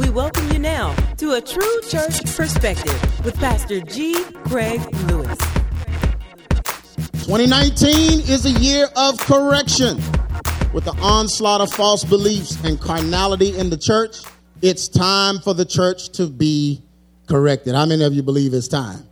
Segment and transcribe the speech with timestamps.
[0.00, 4.24] We welcome you now to a true church perspective with Pastor G.
[4.46, 5.36] Craig Lewis.
[7.26, 9.98] 2019 is a year of correction.
[10.72, 14.22] With the onslaught of false beliefs and carnality in the church,
[14.62, 16.82] it's time for the church to be
[17.28, 17.74] corrected.
[17.74, 19.06] How many of you believe it's time?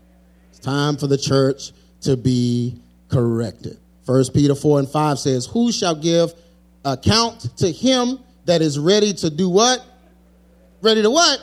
[0.48, 2.80] It's time for the church to be
[3.10, 3.76] corrected.
[4.06, 6.32] First Peter 4 and 5 says, Who shall give
[6.82, 9.84] account to him that is ready to do what?
[10.80, 11.40] Ready to what?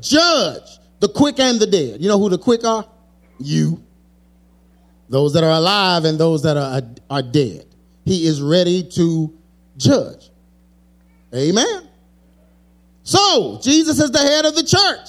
[0.00, 2.00] Judge the quick and the dead.
[2.00, 2.86] You know who the quick are?
[3.38, 3.82] You.
[5.08, 7.66] Those that are alive and those that are, are dead.
[8.04, 9.32] He is ready to
[9.76, 10.30] judge.
[11.34, 11.88] Amen.
[13.02, 15.08] So, Jesus is the head of the church.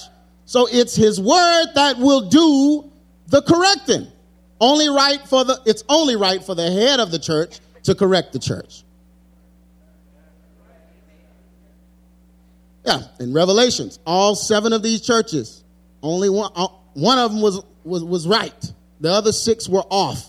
[0.50, 2.90] So it's his word that will do
[3.28, 4.08] the correcting.
[4.60, 8.32] Only right for the it's only right for the head of the church to correct
[8.32, 8.82] the church.
[12.84, 15.62] Yeah, in Revelations, all seven of these churches,
[16.02, 18.72] only one uh, one of them was was was right.
[19.00, 20.26] The other six were off,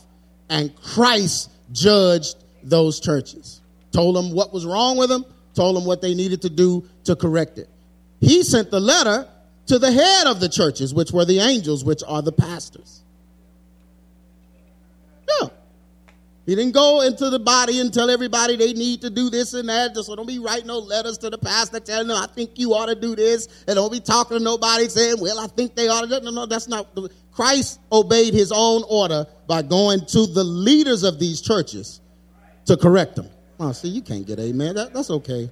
[0.49, 3.61] and Christ judged those churches.
[3.91, 7.15] Told them what was wrong with them, told them what they needed to do to
[7.15, 7.69] correct it.
[8.19, 9.27] He sent the letter
[9.67, 13.01] to the head of the churches, which were the angels, which are the pastors.
[15.27, 15.47] Yeah.
[16.45, 19.69] He didn't go into the body and tell everybody they need to do this and
[19.69, 19.95] that.
[19.95, 22.87] So don't be writing no letters to the pastor telling them, I think you ought
[22.87, 23.47] to do this.
[23.67, 26.19] And don't be talking to nobody saying, well, I think they ought to.
[26.21, 26.87] No, no, that's not.
[27.31, 32.01] Christ obeyed his own order by going to the leaders of these churches
[32.65, 33.29] to correct them.
[33.59, 34.75] Oh, see, you can't get amen.
[34.75, 35.49] That, that's okay.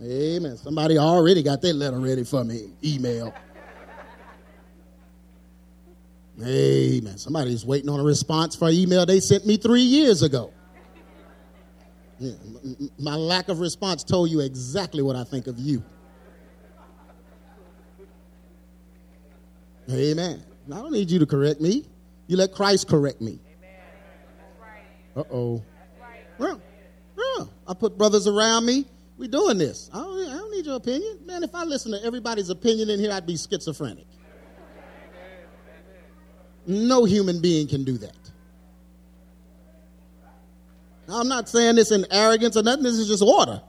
[0.00, 0.56] Amen.
[0.56, 2.70] Somebody already got their letter ready for me.
[2.84, 3.34] Email.
[6.40, 7.18] Amen.
[7.18, 10.52] Somebody's waiting on a response for an email they sent me three years ago.
[12.18, 12.32] Yeah,
[12.98, 15.82] my lack of response told you exactly what I think of you.
[19.90, 20.42] Amen.
[20.72, 21.84] I don't need you to correct me.
[22.28, 23.40] You let Christ correct me.
[25.16, 25.62] Uh oh.
[26.38, 26.54] Yeah,
[27.18, 27.44] yeah.
[27.66, 28.86] I put brothers around me.
[29.18, 29.90] We doing this.
[29.92, 31.18] I don't, I don't need your opinion.
[31.26, 34.06] Man, if I listen to everybody's opinion in here, I'd be schizophrenic.
[36.66, 38.16] No human being can do that.
[41.08, 42.84] Now, I'm not saying this in arrogance or nothing.
[42.84, 43.60] This is just order.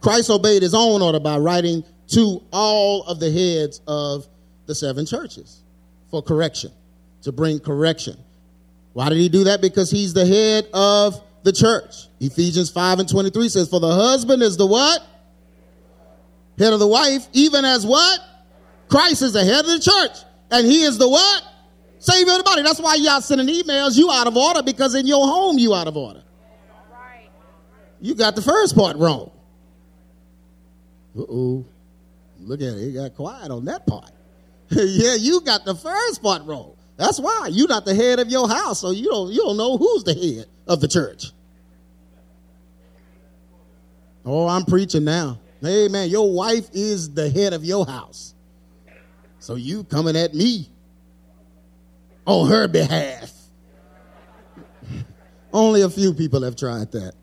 [0.00, 4.26] Christ obeyed his own order by writing to all of the heads of
[4.66, 5.62] the seven churches
[6.10, 6.70] for correction,
[7.22, 8.16] to bring correction.
[8.92, 9.60] Why did he do that?
[9.60, 12.08] Because he's the head of the church.
[12.20, 15.04] Ephesians 5 and 23 says, For the husband is the what?
[16.58, 18.20] Head of the wife, even as what?
[18.88, 20.16] Christ is the head of the church.
[20.50, 21.42] And he is the what?
[21.98, 22.62] Savior everybody.
[22.62, 23.96] That's why y'all sending emails.
[23.96, 26.22] You out of order because in your home you out of order.
[28.00, 29.30] You got the first part wrong.
[31.18, 31.66] Uh oh.
[32.40, 32.88] Look at it.
[32.88, 34.10] It got quiet on that part.
[34.68, 36.76] yeah, you got the first part wrong.
[36.96, 39.76] That's why you're not the head of your house, so you don't you don't know
[39.76, 41.26] who's the head of the church.
[44.24, 45.38] Oh, I'm preaching now.
[45.60, 48.34] Hey man, your wife is the head of your house.
[49.38, 50.68] So you coming at me
[52.28, 53.32] on her behalf.
[55.50, 57.14] Only a few people have tried that.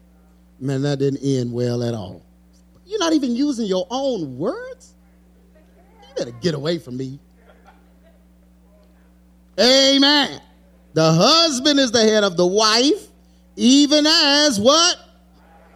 [0.59, 2.25] Man, that didn't end well at all.
[2.87, 4.95] You're not even using your own words?
[6.01, 7.19] You better get away from me.
[9.59, 10.41] Amen.
[10.93, 13.07] The husband is the head of the wife,
[13.55, 14.97] even as what?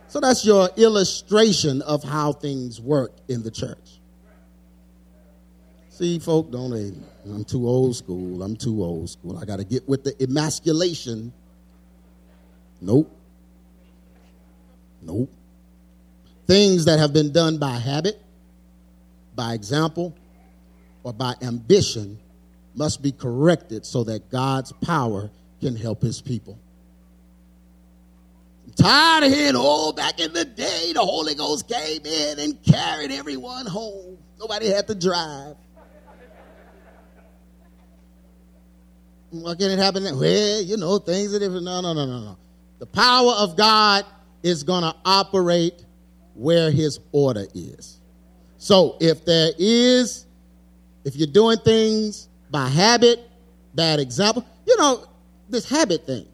[0.07, 3.88] So that's your illustration of how things work in the church.
[5.99, 6.93] See, folk, don't they?
[7.29, 8.41] I'm too old school.
[8.41, 9.37] I'm too old school.
[9.37, 11.33] I got to get with the emasculation.
[12.79, 13.13] Nope.
[15.01, 15.29] Nope.
[16.47, 18.17] Things that have been done by habit,
[19.35, 20.15] by example,
[21.03, 22.17] or by ambition
[22.75, 25.29] must be corrected so that God's power
[25.59, 26.57] can help his people.
[28.65, 32.63] I'm tired of hearing, oh, back in the day, the Holy Ghost came in and
[32.63, 34.17] carried everyone home.
[34.39, 35.57] Nobody had to drive.
[39.31, 40.03] Why can it happen?
[40.03, 41.63] Well, you know, things are different.
[41.63, 42.37] No, no, no, no, no.
[42.79, 44.05] The power of God
[44.41, 45.85] is going to operate
[46.33, 47.99] where his order is.
[48.57, 50.25] So if there is,
[51.03, 53.19] if you're doing things by habit,
[53.75, 55.05] bad example, you know,
[55.49, 56.25] this habit thing.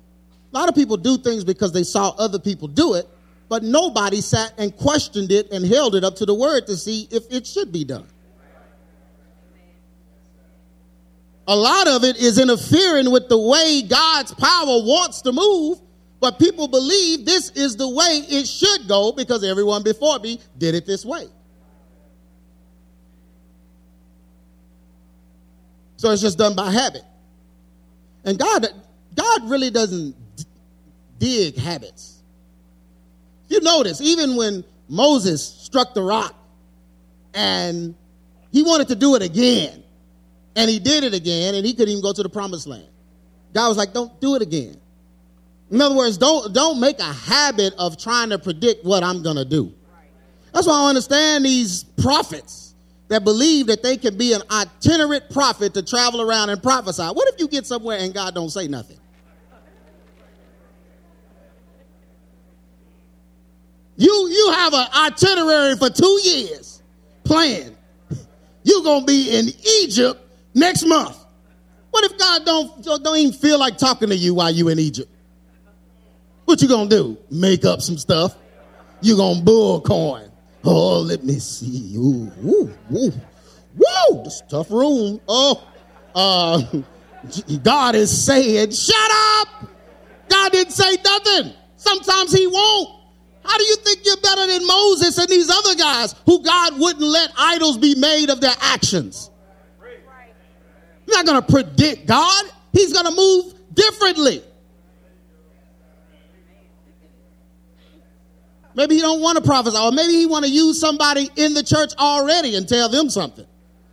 [0.54, 3.08] A lot of people do things because they saw other people do it,
[3.50, 7.08] but nobody sat and questioned it and held it up to the word to see
[7.12, 8.08] if it should be done.
[11.48, 15.80] a lot of it is interfering with the way God's power wants to move,
[16.20, 20.74] but people believe this is the way it should go because everyone before me did
[20.74, 21.28] it this way.
[25.98, 27.04] So it's just done by habit.
[28.24, 28.66] And God,
[29.14, 30.16] God really doesn't
[31.20, 32.22] dig habits.
[33.48, 36.36] You notice, even when Moses struck the rock
[37.34, 37.96] and
[38.52, 39.84] he wanted to do it again,
[40.56, 42.88] and he did it again, and he couldn't even go to the promised land.
[43.54, 44.80] God was like, don't do it again.
[45.72, 49.38] In other words, don't, don't make a habit of trying to predict what I'm going
[49.38, 49.74] to do.
[50.54, 52.76] That's why I understand these prophets
[53.08, 57.04] that believe that they can be an itinerant prophet to travel around and prophesy.
[57.04, 59.00] What if you get somewhere and God don't say nothing?
[63.98, 66.82] You, you have an itinerary for two years
[67.24, 67.76] planned.
[68.64, 69.46] You're to be in
[69.84, 70.25] Egypt
[70.56, 71.18] next month.
[71.92, 75.12] What if God don't, don't even feel like talking to you while you in Egypt?
[76.46, 77.18] What you gonna do?
[77.30, 78.36] Make up some stuff?
[79.02, 80.32] You gonna bull coin?
[80.64, 81.96] Oh, let me see.
[81.96, 83.14] Ooh, ooh, ooh,
[83.78, 84.24] woo!
[84.24, 85.22] This tough room.
[85.28, 85.64] Oh,
[86.16, 86.62] uh,
[87.64, 89.48] God is saying, "Shut up."
[90.28, 91.54] God didn't say nothing.
[91.78, 92.90] Sometimes He won't.
[93.44, 97.06] How do you think you're better than Moses and these other guys who God wouldn't
[97.06, 99.30] let idols be made of their actions?
[101.08, 102.46] You're not going to predict God.
[102.72, 104.44] He's going to move differently.
[108.76, 111.64] Maybe he don't want to prophesy, or maybe he want to use somebody in the
[111.64, 113.46] church already and tell them something.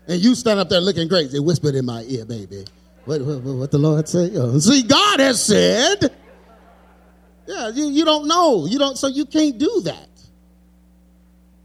[0.08, 1.30] And you stand up there looking great.
[1.30, 2.64] They whispered in my ear, baby.
[3.04, 4.32] What, what, what the Lord say?
[4.34, 6.10] Oh, see, God has said.
[7.46, 8.66] Yeah, you, you don't know.
[8.66, 10.08] You don't, so you can't do that.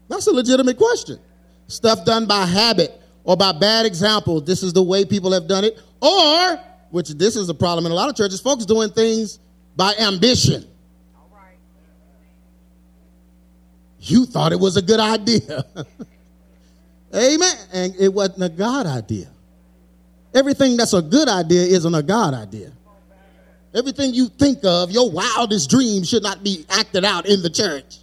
[0.08, 1.18] That's a legitimate question.
[1.66, 4.40] Stuff done by habit or by bad example.
[4.40, 5.78] This is the way people have done it.
[6.00, 6.58] Or,
[6.90, 9.38] which this is a problem in a lot of churches, folks doing things
[9.76, 10.64] by ambition.
[14.00, 15.62] You thought it was a good idea.
[17.14, 17.56] Amen.
[17.74, 19.28] And it wasn't a God idea.
[20.32, 22.72] Everything that's a good idea isn't a God idea.
[23.74, 27.98] Everything you think of, your wildest dreams should not be acted out in the church.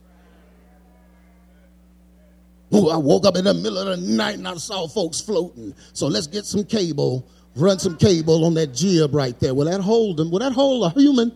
[2.74, 5.74] I woke up in the middle of the night and I saw folks floating.
[5.94, 9.54] So let's get some cable, run some cable on that jib right there.
[9.54, 10.32] Will that hold them?
[10.32, 11.32] Will that hold a human?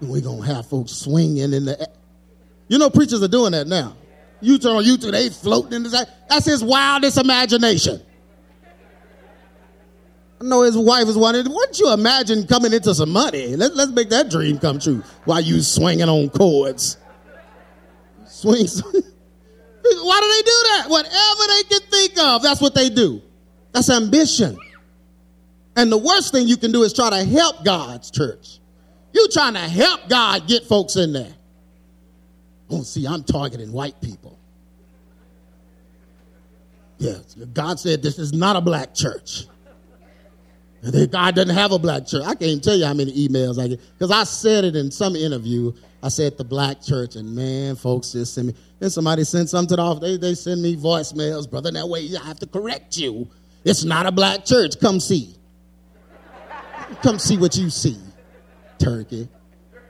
[0.00, 1.88] We're going to have folks swinging in the
[2.68, 3.96] You know, preachers are doing that now.
[4.40, 6.08] You turn on YouTube, they floating in the.
[6.28, 8.00] That's his wildest imagination.
[10.40, 11.52] I know his wife is wanting.
[11.52, 13.54] Wouldn't you imagine coming into some money?
[13.56, 16.96] Let, let's make that dream come true while you swinging on cords.
[18.26, 19.02] Swing, swing.
[19.96, 20.84] Why do they do that?
[20.88, 23.22] Whatever they can think of, that's what they do.
[23.72, 24.58] That's ambition.
[25.76, 28.58] And the worst thing you can do is try to help God's church.
[29.12, 31.32] You trying to help God get folks in there.
[32.70, 34.38] Oh, see, I'm targeting white people.
[36.98, 39.46] Yes, God said this is not a black church.
[40.82, 42.22] God doesn't have a black church.
[42.24, 45.16] I can't tell you how many emails I get because I said it in some
[45.16, 45.72] interview.
[46.02, 48.54] I said the black church, and man, folks just send me.
[48.80, 50.00] Then somebody sent something off.
[50.00, 51.70] They they send me voicemails, brother.
[51.70, 53.30] That way I have to correct you.
[53.62, 54.80] It's not a black church.
[54.80, 55.36] Come see.
[57.02, 57.98] Come see what you see,
[58.78, 59.28] turkey.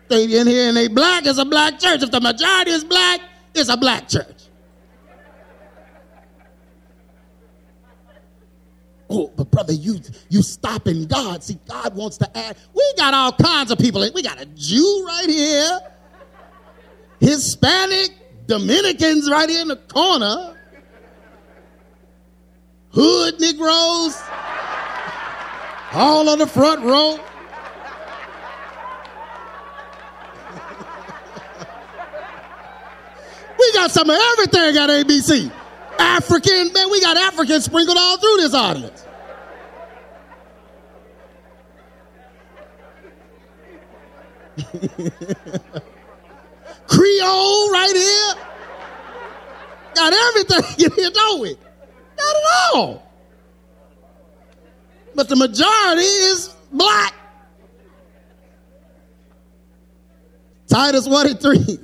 [0.08, 1.24] They in here and they black.
[1.24, 2.02] It's a black church.
[2.02, 3.20] If the majority is black,
[3.54, 4.42] it's a black church.
[9.08, 11.42] Oh, but brother, you you stopping God.
[11.42, 12.56] See, God wants to add.
[12.74, 14.02] We got all kinds of people.
[14.02, 14.12] In.
[14.14, 15.80] We got a Jew right here,
[17.18, 18.10] Hispanic,
[18.50, 20.56] Dominicans right here in the corner,
[22.92, 24.20] hood Negroes,
[25.92, 27.16] all on the front row.
[33.56, 35.52] we got some of everything at ABC.
[36.00, 39.06] African, man, we got Africans sprinkled all through this audience.
[46.90, 48.39] Creole right here.
[50.00, 51.50] Got everything in here, don't we?
[51.50, 51.60] Got
[52.16, 53.12] it all.
[55.14, 57.12] But the majority is black.
[60.68, 61.78] Titus 1 and 3.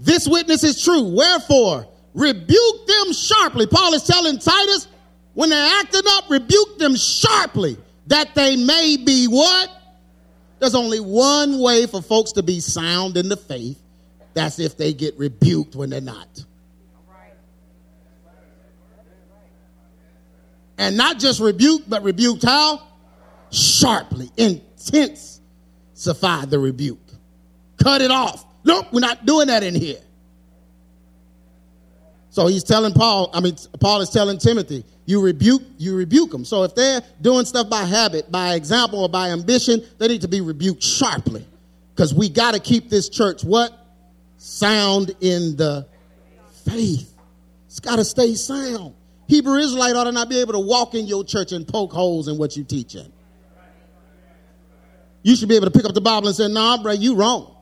[0.00, 1.14] This witness is true.
[1.14, 3.68] Wherefore, rebuke them sharply.
[3.68, 4.88] Paul is telling Titus,
[5.34, 7.76] when they're acting up, rebuke them sharply
[8.08, 9.70] that they may be what?
[10.58, 13.80] There's only one way for folks to be sound in the faith.
[14.34, 16.26] That's if they get rebuked when they're not.
[20.80, 22.80] And not just rebuked, but rebuked how?
[23.50, 26.98] Sharply, intensify the rebuke.
[27.76, 28.46] Cut it off.
[28.64, 30.00] Nope, we're not doing that in here.
[32.30, 36.46] So he's telling Paul, I mean, Paul is telling Timothy, you rebuke, you rebuke them.
[36.46, 40.28] So if they're doing stuff by habit, by example, or by ambition, they need to
[40.28, 41.46] be rebuked sharply.
[41.94, 43.70] Because we got to keep this church what?
[44.38, 45.86] Sound in the
[46.64, 47.14] faith.
[47.66, 48.94] It's got to stay sound.
[49.30, 52.26] Hebrew Israelite ought to not be able to walk in your church and poke holes
[52.26, 53.12] in what you teach in.
[55.22, 57.54] You should be able to pick up the Bible and say, nah, bro, you wrong.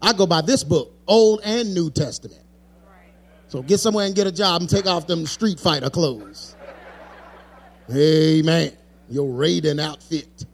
[0.00, 2.40] I go by this book, Old and New Testament.
[3.48, 6.56] So get somewhere and get a job and take off them street fighter clothes.
[7.94, 8.72] Amen.
[9.10, 10.46] Your raiding outfit.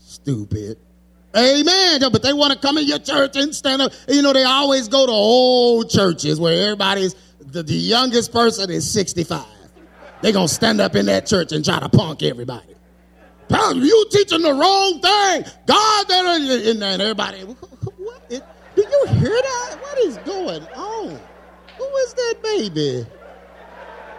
[0.00, 0.78] Stupid.
[1.36, 2.00] Amen.
[2.10, 3.92] But they want to come in your church and stand up.
[4.08, 7.14] You know, they always go to old churches where everybody's,
[7.54, 9.46] the, the youngest person is 65.
[10.20, 12.74] They're going to stand up in that church and try to punk everybody.
[13.48, 15.52] Pastor, You teaching the wrong thing.
[15.66, 16.10] God,
[16.66, 18.22] in there, and everybody, what?
[18.28, 18.42] It,
[18.74, 19.78] do you hear that?
[19.80, 21.20] What is going on?
[21.78, 23.06] Who is that baby?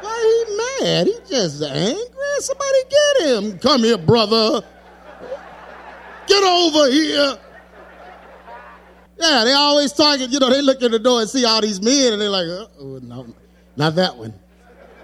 [0.02, 1.08] Why he mad?
[1.08, 2.06] He just angry.
[2.40, 3.60] Somebody get him.
[3.60, 4.62] Come here, brother.
[6.28, 7.38] Get over here.
[9.18, 11.82] Yeah, they always target, you know, they look at the door and see all these
[11.82, 12.48] men and they're like,
[12.80, 13.34] oh, no,
[13.78, 14.34] not that one.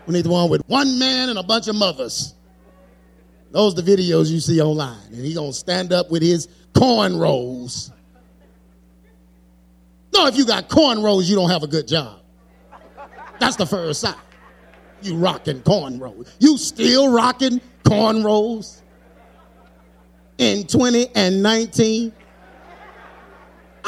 [0.05, 2.33] We need the one with one man and a bunch of mothers.
[3.51, 5.05] Those are the videos you see online.
[5.07, 7.91] And he's going to stand up with his cornrows.
[10.13, 12.19] No, if you got cornrows, you don't have a good job.
[13.39, 14.15] That's the first sign.
[15.01, 16.29] You rocking cornrows.
[16.39, 18.81] You still rocking cornrows
[20.37, 22.13] in 20 and 19.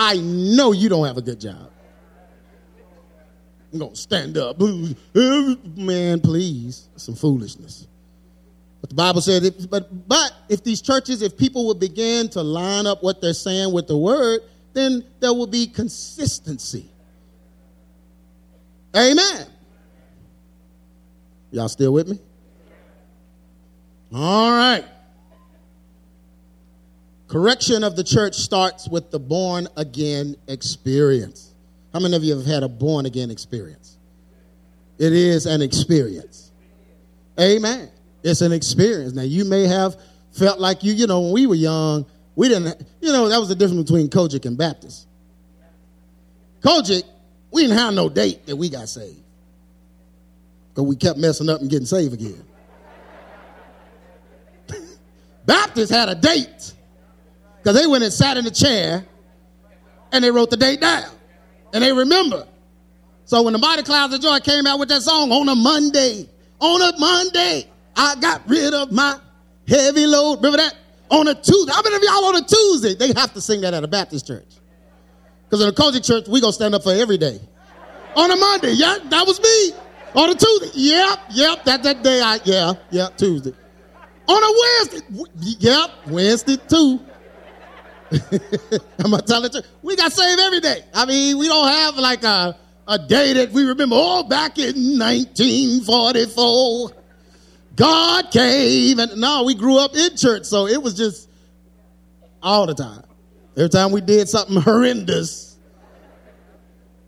[0.06, 1.72] I know you don't have a good job.
[3.72, 4.60] I'm going to stand up.
[4.60, 6.90] Man, please.
[6.98, 7.88] Some foolishness.
[8.82, 12.44] But the Bible said, if, but, but if these churches, if people would begin to
[12.44, 14.42] line up what they're saying with the word,
[14.74, 16.90] then there will be consistency.
[18.94, 19.48] Amen.
[21.52, 22.20] Y'all still with me?
[24.14, 24.84] All right.
[27.34, 31.56] Correction of the church starts with the born again experience.
[31.92, 33.98] How many of you have had a born again experience?
[35.00, 36.52] It is an experience.
[37.40, 37.90] Amen.
[38.22, 39.14] It's an experience.
[39.14, 39.96] Now, you may have
[40.32, 43.50] felt like you, you know, when we were young, we didn't, you know, that was
[43.50, 45.08] the difference between COGIC and Baptist.
[46.62, 47.02] COGIC,
[47.50, 49.24] we didn't have no date that we got saved.
[50.70, 52.46] Because we kept messing up and getting saved again.
[55.48, 56.74] Baptist had a date.
[57.64, 59.06] Because they went and sat in the chair
[60.12, 61.10] and they wrote the date down.
[61.74, 62.46] And they remember.
[63.24, 66.30] So when the Mighty Clouds of Joy came out with that song on a Monday,
[66.60, 69.18] on a Monday, I got rid of my
[69.66, 70.38] heavy load.
[70.38, 70.76] Remember that?
[71.10, 71.72] On a Tuesday.
[71.72, 72.96] How many of y'all on a Tuesday?
[72.96, 74.56] They have to sing that at a Baptist church.
[75.46, 77.40] Because in a COGIC church, we going to stand up for every day.
[78.16, 79.72] On a Monday, yeah, that was me.
[80.16, 83.54] On a Tuesday, yep, yep, that that day, I, yeah, yeah, Tuesday.
[84.28, 87.00] On a Wednesday, yep, Wednesday too.
[89.00, 90.84] I'm gonna tell it to we got saved every day.
[90.94, 95.00] I mean, we don't have like a, a day that we remember, oh, back in
[95.00, 96.92] 1944.
[97.76, 99.00] God came.
[99.00, 101.30] And no, we grew up in church, so it was just
[102.42, 103.04] all the time.
[103.56, 105.58] Every time we did something horrendous.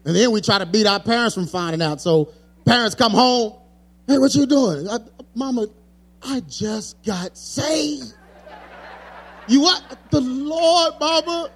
[0.05, 1.99] And then we try to beat our parents from finding out.
[1.99, 2.31] So
[2.65, 3.53] parents come home.
[4.07, 4.87] Hey, what you doing?
[4.87, 4.99] I,
[5.33, 5.67] Mama,
[6.21, 8.13] I just got saved.
[9.47, 9.97] You what?
[10.09, 11.49] The Lord, Mama.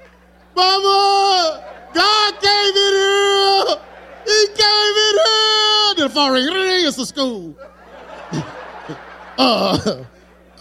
[0.55, 3.77] Mama, God gave it here.
[4.25, 5.95] He gave it here.
[5.95, 6.85] Then the phone ring.
[6.85, 7.55] It's the school
[9.37, 10.03] uh,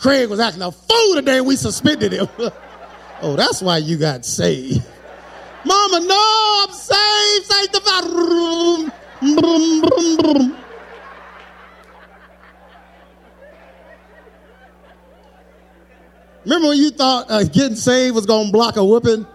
[0.01, 1.41] Craig was acting a fool today.
[1.41, 2.29] We suspended him.
[3.23, 4.83] oh, that's why you got saved.
[5.65, 7.89] Mama, no, I'm saved, sanctified.
[16.49, 19.27] Remember when you thought uh, getting saved was going to block a whooping?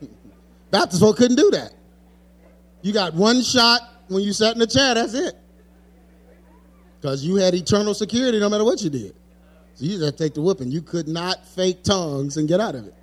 [0.72, 1.72] Baptist folk couldn't do that.
[2.80, 5.36] You got one shot when you sat in the chair, that's it.
[7.00, 9.14] Because you had eternal security no matter what you did.
[9.74, 10.72] So you just take the whooping.
[10.72, 12.94] You could not fake tongues and get out of it.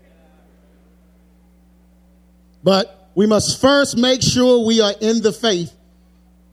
[2.61, 5.78] But we must first make sure we are in the faith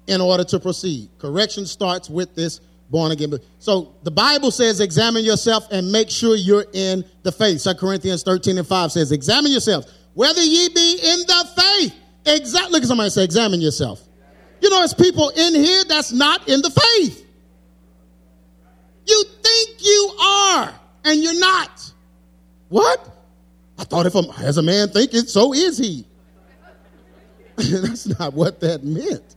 [0.07, 1.11] in order to proceed.
[1.19, 2.61] Correction starts with this
[2.91, 3.33] born again.
[3.59, 7.63] So the Bible says, examine yourself and make sure you're in the faith.
[7.63, 11.95] 2 Corinthians 13 and 5 says, examine yourself, whether ye be in the faith.
[12.27, 12.73] Exactly.
[12.73, 14.03] Look at somebody say, examine yourself.
[14.61, 17.25] You know, there's people in here that's not in the faith.
[19.07, 21.93] You think you are, and you're not.
[22.69, 23.09] What?
[23.79, 26.05] I thought if a, as a man thinketh, so is he.
[27.57, 29.36] That's not what that meant.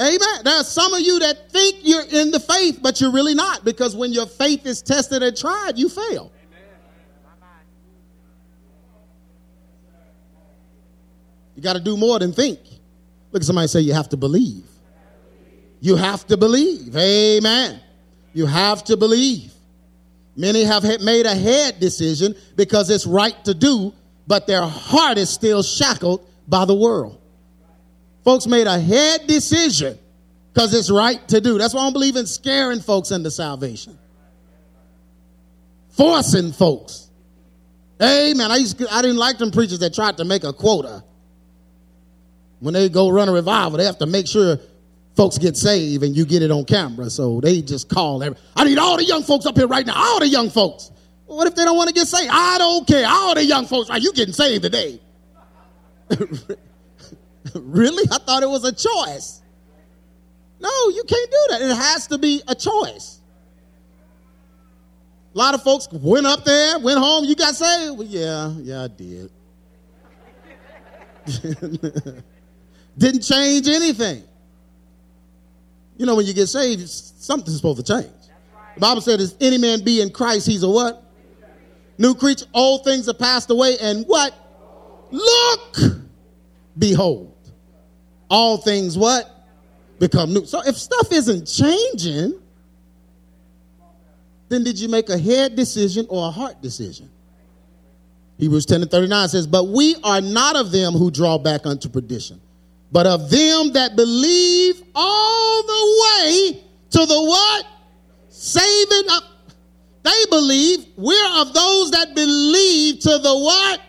[0.00, 0.44] Amen.
[0.44, 3.64] There are some of you that think you're in the faith, but you're really not
[3.64, 6.32] because when your faith is tested and tried, you fail.
[11.54, 12.58] You got to do more than think.
[13.30, 14.64] Look at somebody say, You have to believe.
[15.80, 16.96] You have to believe.
[16.96, 17.80] Amen.
[18.32, 19.52] You have to believe.
[20.34, 23.92] Many have made a head decision because it's right to do,
[24.26, 27.21] but their heart is still shackled by the world.
[28.24, 29.98] Folks made a head decision
[30.52, 31.58] because it's right to do.
[31.58, 33.98] That's why I don't believe in scaring folks into salvation.
[35.90, 37.10] Forcing folks.
[38.00, 38.50] Amen.
[38.50, 41.04] I used to, I didn't like them preachers that tried to make a quota.
[42.60, 44.58] When they go run a revival, they have to make sure
[45.16, 47.10] folks get saved and you get it on camera.
[47.10, 49.94] So they just call every, I need all the young folks up here right now.
[49.96, 50.90] All the young folks.
[51.26, 52.30] what if they don't want to get saved?
[52.32, 53.06] I don't care.
[53.06, 55.00] All the young folks, are you getting saved today?
[57.54, 58.04] really?
[58.10, 59.42] I thought it was a choice.
[60.60, 61.62] No, you can't do that.
[61.62, 63.20] It has to be a choice.
[65.34, 67.24] A lot of folks went up there, went home.
[67.24, 67.98] You got saved?
[67.98, 69.30] Well, yeah, yeah, I did.
[72.98, 74.24] Didn't change anything.
[75.96, 78.12] You know, when you get saved, something's supposed to change.
[78.74, 81.02] The Bible said, if any man be in Christ, he's a what?
[81.98, 82.46] New creature.
[82.52, 84.34] Old things are passed away, and what?
[85.10, 85.76] Look,
[86.78, 87.31] behold.
[88.32, 89.30] All things what?
[90.00, 90.44] Become new.
[90.46, 92.40] So if stuff isn't changing,
[94.48, 97.10] then did you make a head decision or a heart decision?
[98.38, 101.88] Hebrews 10 and 39 says, But we are not of them who draw back unto
[101.88, 102.40] perdition
[102.92, 107.66] but of them that believe all the way to the what?
[108.28, 109.24] Saving up.
[110.02, 110.86] They believe.
[110.96, 113.80] We're of those that believe to the what?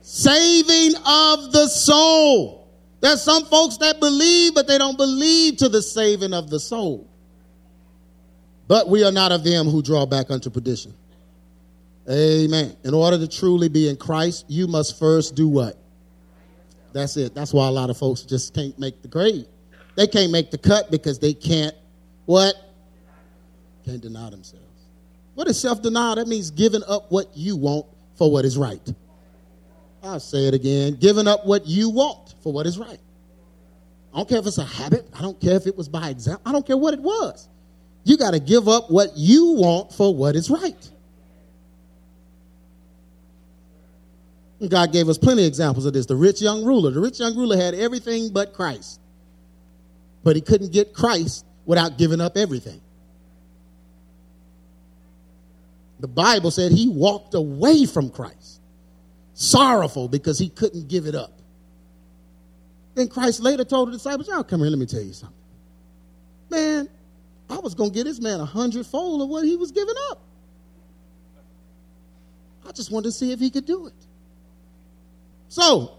[0.00, 2.65] Saving of the soul.
[3.00, 7.08] There's some folks that believe, but they don't believe to the saving of the soul.
[8.68, 10.94] But we are not of them who draw back unto perdition.
[12.10, 12.76] Amen.
[12.84, 15.76] In order to truly be in Christ, you must first do what?
[16.92, 17.34] That's it.
[17.34, 19.46] That's why a lot of folks just can't make the grade.
[19.96, 21.74] They can't make the cut because they can't
[22.24, 22.54] what?
[23.84, 24.64] Can't deny themselves.
[25.34, 26.16] What is self denial?
[26.16, 28.80] That means giving up what you want for what is right.
[30.02, 33.00] I'll say it again giving up what you want for what is right.
[34.14, 35.04] I don't care if it's a habit.
[35.12, 36.42] I don't care if it was by example.
[36.46, 37.48] I don't care what it was.
[38.04, 40.90] You got to give up what you want for what is right.
[44.68, 46.06] God gave us plenty of examples of this.
[46.06, 46.92] The rich young ruler.
[46.92, 49.00] The rich young ruler had everything but Christ.
[50.22, 52.80] But he couldn't get Christ without giving up everything.
[55.98, 58.60] The Bible said he walked away from Christ,
[59.34, 61.35] sorrowful because he couldn't give it up.
[62.96, 65.36] Then Christ later told the disciples, Y'all come here, let me tell you something.
[66.50, 66.88] Man,
[67.48, 70.22] I was going to get this man a hundredfold of what he was giving up.
[72.66, 73.94] I just wanted to see if he could do it.
[75.48, 75.92] So,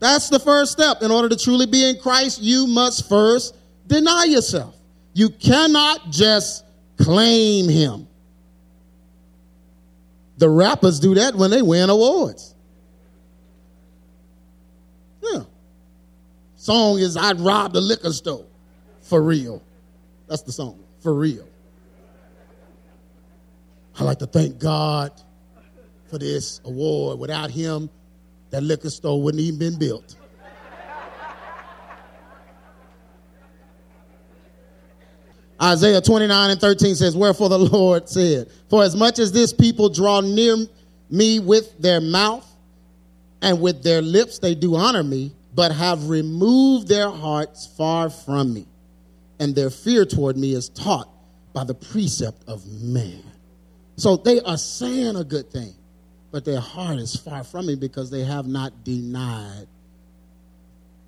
[0.00, 1.00] that's the first step.
[1.00, 4.74] In order to truly be in Christ, you must first deny yourself.
[5.14, 6.64] You cannot just
[6.98, 8.08] claim Him.
[10.38, 12.52] The rappers do that when they win awards.
[15.22, 15.42] Yeah.
[16.62, 18.46] Song is I'd rob the liquor store.
[19.00, 19.60] For real.
[20.28, 20.78] That's the song.
[21.00, 21.48] For real.
[23.98, 25.10] I like to thank God
[26.08, 27.18] for this award.
[27.18, 27.90] Without Him,
[28.50, 30.14] that liquor store wouldn't even been built.
[35.60, 39.88] Isaiah 29 and 13 says, Wherefore the Lord said, For as much as this people
[39.88, 40.58] draw near
[41.10, 42.48] me with their mouth
[43.40, 48.54] and with their lips they do honor me, but have removed their hearts far from
[48.54, 48.66] me,
[49.38, 51.08] and their fear toward me is taught
[51.52, 53.22] by the precept of man.
[53.96, 55.74] So they are saying a good thing
[56.32, 59.66] but their heart is far from me because they have not denied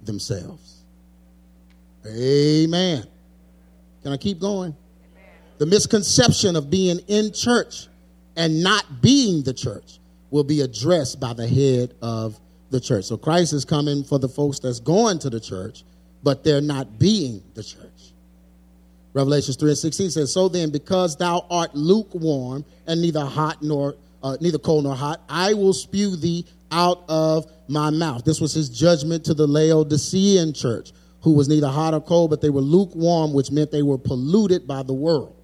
[0.04, 0.84] themselves.
[2.06, 3.04] Amen.
[4.02, 4.76] Can I keep going?
[5.56, 7.88] The misconception of being in church
[8.36, 9.98] and not being the church
[10.30, 12.38] will be addressed by the head of
[12.70, 13.04] the church.
[13.04, 15.84] So Christ is coming for the folks that's going to the church,
[16.22, 17.90] but they're not being the church.
[19.12, 23.94] Revelations 3 and 16 says, So then, because thou art lukewarm and neither hot nor
[24.24, 25.20] uh, neither cold nor hot.
[25.28, 28.24] I will spew thee out of my mouth.
[28.24, 32.40] This was his judgment to the Laodicean church, who was neither hot or cold, but
[32.40, 35.36] they were lukewarm, which meant they were polluted by the world.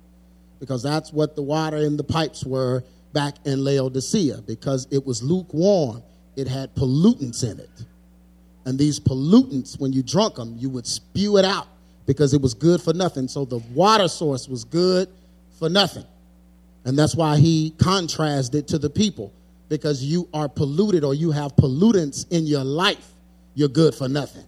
[0.58, 5.22] Because that's what the water in the pipes were back in Laodicea because it was
[5.22, 6.02] lukewarm.
[6.36, 7.84] It had pollutants in it.
[8.64, 11.66] And these pollutants, when you drunk them, you would spew it out
[12.06, 13.28] because it was good for nothing.
[13.28, 15.08] So the water source was good
[15.58, 16.04] for nothing.
[16.84, 19.32] And that's why he contrasted to the people
[19.68, 23.12] because you are polluted or you have pollutants in your life.
[23.54, 24.44] You're good for nothing.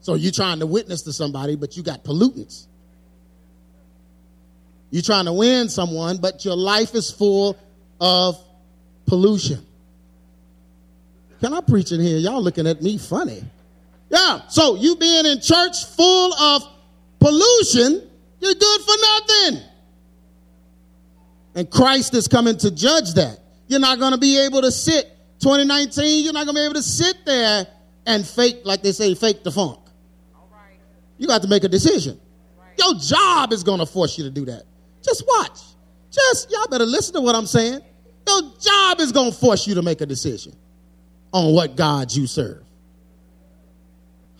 [0.00, 2.66] So you're trying to witness to somebody, but you got pollutants.
[4.90, 7.56] You're trying to win someone, but your life is full
[8.00, 8.38] of
[9.06, 9.64] pollution.
[11.42, 12.18] Can I preach in here?
[12.18, 13.42] Y'all looking at me funny.
[14.08, 14.42] Yeah.
[14.48, 16.62] So you being in church full of
[17.18, 19.62] pollution, you're good for nothing.
[21.56, 23.40] And Christ is coming to judge that.
[23.66, 25.06] You're not going to be able to sit
[25.40, 27.66] 2019, you're not going to be able to sit there
[28.06, 29.80] and fake, like they say, fake the funk.
[31.18, 32.20] You got to make a decision.
[32.78, 34.62] Your job is going to force you to do that.
[35.02, 35.58] Just watch.
[36.12, 37.80] Just, y'all better listen to what I'm saying.
[38.28, 40.56] Your job is going to force you to make a decision
[41.32, 42.62] on what God you serve.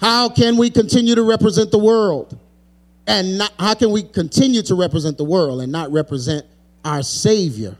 [0.01, 2.39] How can we continue to represent the world?
[3.07, 6.47] And not, how can we continue to represent the world and not represent
[6.85, 7.77] our Savior,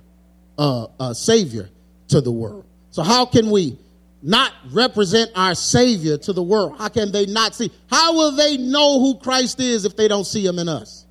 [0.59, 1.69] uh, uh, Savior
[2.09, 2.65] to the world?
[2.91, 3.79] So how can we
[4.23, 6.77] not represent our Savior to the world?
[6.79, 7.71] How can they not see?
[7.91, 11.02] How will they know who Christ is if they don't see Him in us?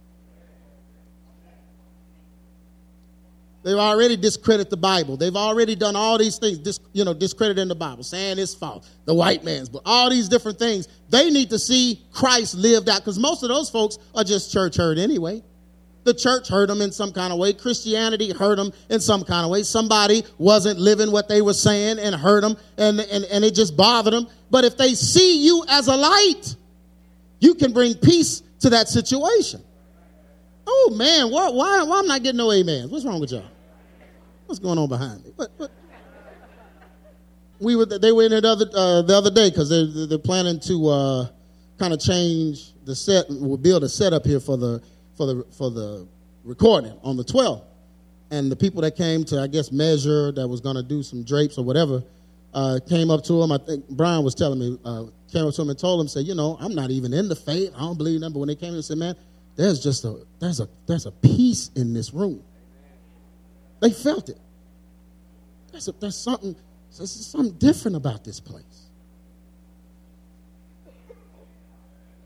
[3.63, 5.17] They've already discredited the Bible.
[5.17, 8.89] They've already done all these things, dis, you know, discrediting the Bible, saying it's false,
[9.05, 10.87] the white man's but all these different things.
[11.09, 14.77] They need to see Christ lived out because most of those folks are just church
[14.77, 15.43] hurt anyway.
[16.03, 17.53] The church hurt them in some kind of way.
[17.53, 19.61] Christianity hurt them in some kind of way.
[19.61, 23.77] Somebody wasn't living what they were saying and hurt them, and, and, and it just
[23.77, 24.27] bothered them.
[24.49, 26.55] But if they see you as a light,
[27.39, 29.61] you can bring peace to that situation.
[30.73, 32.89] Oh man, why, why, why am I not getting no amens?
[32.89, 33.43] What's wrong with y'all?
[34.45, 35.33] What's going on behind me?
[35.35, 35.71] What, what?
[37.59, 40.61] We were they were in it other uh, the other day because they they're planning
[40.61, 41.27] to uh,
[41.77, 43.25] kind of change the set.
[43.29, 44.81] We'll build a setup here for the
[45.17, 46.07] for the for the
[46.45, 47.63] recording on the 12th.
[48.31, 51.23] And the people that came to I guess measure that was going to do some
[51.23, 52.01] drapes or whatever
[52.53, 53.51] uh, came up to him.
[53.51, 55.03] I think Brian was telling me uh,
[55.33, 57.35] came up to him and told him, "Say, you know, I'm not even in the
[57.35, 57.73] faith.
[57.75, 59.15] I don't believe them." But when they came and said, "Man."
[59.61, 62.41] There's just a there's a there's a peace in this room.
[63.79, 64.39] They felt it.
[65.71, 66.55] There's, a, there's something
[66.97, 68.87] there's something different about this place.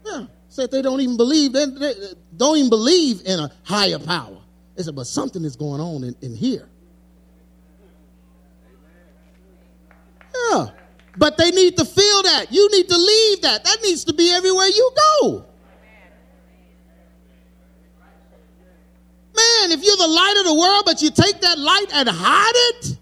[0.06, 1.93] Yeah, said they don't even believe they, they
[2.38, 4.38] don't even believe in a higher power.
[4.76, 6.69] They said, but something is going on in, in here.
[10.52, 10.67] Yeah,
[11.17, 12.48] but they need to feel that.
[12.52, 13.63] You need to leave that.
[13.63, 15.45] That needs to be everywhere you go.
[19.36, 22.52] Man, if you're the light of the world, but you take that light and hide
[22.56, 22.98] it,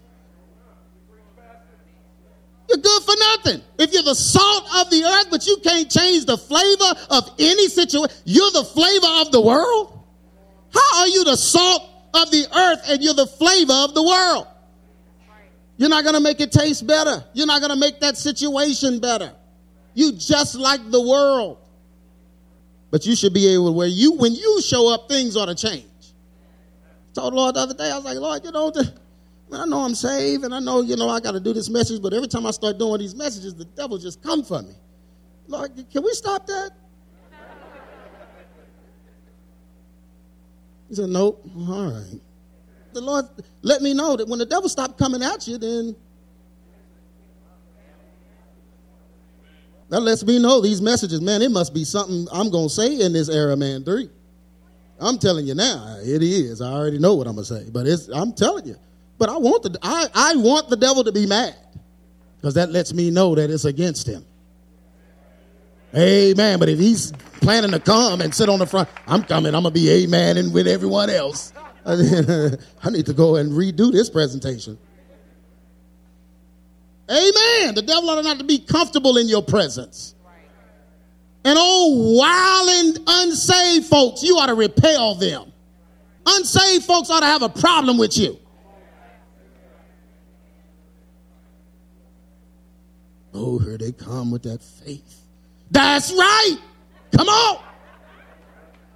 [2.68, 3.62] you're good for nothing.
[3.78, 7.68] If you're the salt of the earth, but you can't change the flavor of any
[7.68, 10.00] situation, you're the flavor of the world.
[10.72, 11.82] How are you the salt
[12.14, 14.48] of the earth and you're the flavor of the world?
[15.76, 17.24] You're not going to make it taste better.
[17.32, 19.32] You're not going to make that situation better.
[19.92, 21.58] You just like the world.
[22.90, 25.54] But you should be able to where you, when you show up, things ought to
[25.54, 25.84] change
[27.14, 28.92] told the Lord the other day, I was like, Lord, you know, the,
[29.52, 32.02] I know I'm saved and I know, you know, I got to do this message,
[32.02, 34.74] but every time I start doing these messages, the devil just come for me.
[35.46, 36.70] Lord, can we stop that?
[40.88, 41.44] He said, Nope.
[41.56, 42.20] All right.
[42.92, 43.24] The Lord
[43.62, 45.96] let me know that when the devil stopped coming at you, then
[49.88, 53.00] that lets me know these messages, man, it must be something I'm going to say
[53.00, 54.08] in this era, man, three.
[55.00, 56.60] I'm telling you now, it is.
[56.60, 58.08] I already know what I'm gonna say, but it's.
[58.08, 58.76] I'm telling you.
[59.18, 61.54] But I want the I, I want the devil to be mad
[62.36, 64.24] because that lets me know that it's against him.
[65.96, 66.58] Amen.
[66.58, 69.54] But if he's planning to come and sit on the front, I'm coming.
[69.54, 71.52] I'm gonna be amen and with everyone else.
[71.86, 74.78] I need to go and redo this presentation.
[77.10, 77.74] Amen.
[77.74, 80.14] The devil ought not to be comfortable in your presence.
[81.44, 85.52] And oh, wild and unsaved folks, you ought to repel them.
[86.26, 88.38] Unsaved folks ought to have a problem with you.
[93.34, 95.22] Oh, here they come with that faith.
[95.70, 96.56] That's right.
[97.14, 97.62] Come on.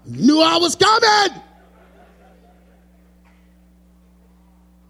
[0.07, 1.43] Knew I was coming.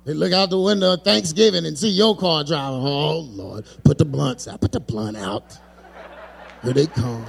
[0.04, 2.80] They look out the window of Thanksgiving and see your car driving.
[2.80, 3.66] Oh, Lord.
[3.84, 4.60] Put the blunts out.
[4.60, 5.58] Put the blunt out.
[6.62, 7.26] Here they come.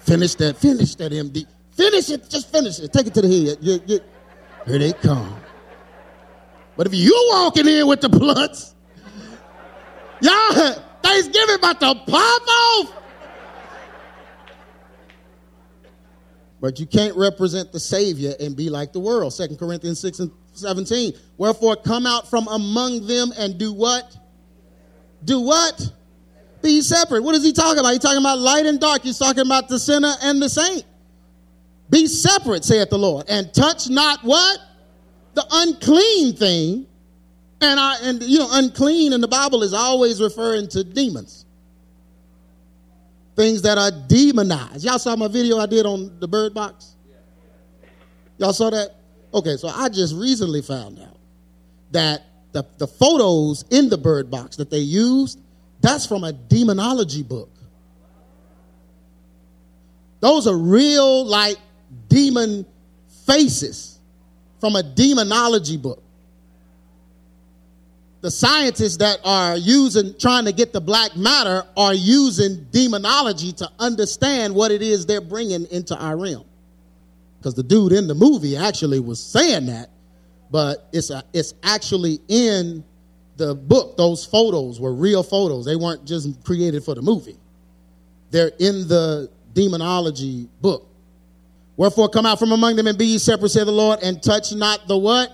[0.00, 1.46] Finish that, finish that MD.
[1.72, 2.92] Finish it, just finish it.
[2.92, 3.58] Take it to the head.
[3.60, 4.00] You, you,
[4.66, 5.36] here they come.
[6.76, 8.74] But if you walking in with the blunts,
[10.20, 13.02] y'all, Thanksgiving about to pop off.
[16.60, 19.34] But you can't represent the Savior and be like the world.
[19.36, 21.12] 2 Corinthians 6 and 17.
[21.36, 24.16] Wherefore come out from among them and do what?
[25.24, 25.90] Do what?
[26.62, 27.22] Be separate.
[27.22, 27.90] What is he talking about?
[27.90, 29.02] He's talking about light and dark.
[29.02, 30.84] He's talking about the sinner and the saint.
[31.90, 34.58] Be separate, saith the Lord, and touch not what?
[35.34, 36.86] The unclean thing.
[37.60, 41.44] And I and you know, unclean in the Bible is always referring to demons.
[43.36, 44.84] Things that are demonized.
[44.84, 46.96] Y'all saw my video I did on the bird box?
[48.38, 48.96] Y'all saw that?
[49.34, 51.18] Okay, so I just recently found out
[51.92, 52.22] that
[52.52, 55.38] the, the photos in the bird box that they used,
[55.82, 57.50] that's from a demonology book.
[60.20, 61.56] Those are real, like,
[62.08, 62.64] demon
[63.26, 63.98] faces
[64.60, 66.00] from a demonology book.
[68.20, 73.68] The scientists that are using, trying to get the black matter, are using demonology to
[73.80, 76.44] understand what it is they're bringing into our realm.
[77.38, 79.90] Because the dude in the movie actually was saying that,
[80.52, 82.84] but it's, a, it's actually in
[83.36, 83.96] the book.
[83.96, 87.36] Those photos were real photos, they weren't just created for the movie.
[88.30, 90.88] They're in the demonology book.
[91.76, 94.52] Wherefore come out from among them and be ye separate, said the Lord, and touch
[94.52, 95.30] not the what?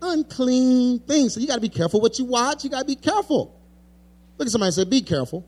[0.00, 1.34] Unclean things.
[1.34, 2.64] So you got to be careful what you watch.
[2.64, 3.54] You got to be careful.
[4.36, 5.44] Look at somebody and say, be careful.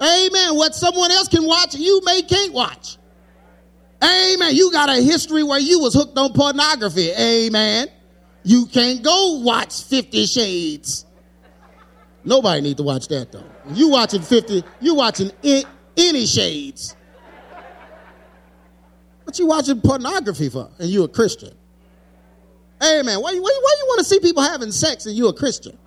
[0.00, 0.56] Amen.
[0.56, 2.96] What someone else can watch, you may can't watch.
[4.02, 4.54] Amen.
[4.54, 7.10] You got a history where you was hooked on pornography.
[7.12, 7.88] Amen.
[8.44, 11.06] You can't go watch 50 Shades.
[12.24, 13.44] Nobody need to watch that though.
[13.72, 16.96] You watching 50, you watching any shades.
[19.24, 20.70] What you watching pornography for?
[20.78, 21.54] And you a Christian.
[22.82, 23.20] Amen.
[23.20, 25.78] Why, why, why you want to see people having sex and you a Christian?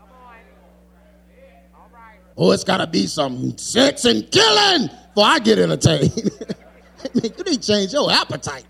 [2.38, 6.12] Oh, it's got to be some sex and killing before I get entertained.
[7.13, 8.65] Man, you need to change your appetite.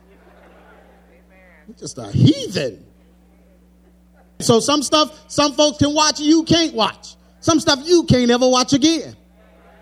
[1.67, 2.85] You're just a heathen.
[4.39, 7.15] So some stuff, some folks can watch, you can't watch.
[7.39, 9.15] Some stuff you can't ever watch again.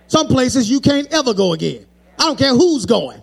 [0.08, 1.86] Some places you can't ever go again.
[2.20, 3.22] I don't care who's going.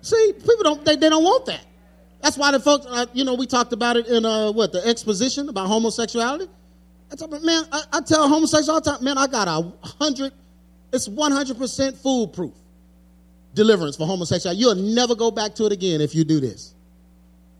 [0.00, 1.66] See, people don't they, they don't want that.
[2.22, 4.86] That's why the folks, uh, you know, we talked about it in uh, what the
[4.86, 6.48] exposition about homosexuality.
[7.12, 10.32] I tell man, I, I tell homosexuals all the time, man, I got a hundred,
[10.92, 12.54] it's one hundred percent foolproof
[13.54, 14.60] deliverance for homosexuality.
[14.60, 16.74] You'll never go back to it again if you do this.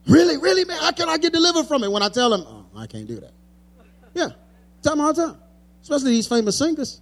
[0.06, 1.90] Really, really, man, how can I get delivered from it?
[1.90, 3.32] When I tell them, oh, I can't do that.
[4.14, 4.28] Yeah,
[4.82, 5.36] tell them all the time,
[5.82, 7.00] especially these famous singers.